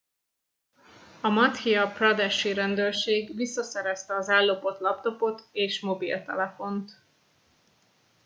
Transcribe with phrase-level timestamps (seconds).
[1.21, 7.01] a madhya pradesh i rendőrség visszaszerezte az ellopott laptopot és mobiltelefont